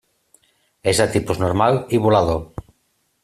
És 0.91 1.01
de 1.01 1.07
tipus 1.17 1.43
normal 1.45 1.79
i 1.97 1.99
volador. 2.07 2.67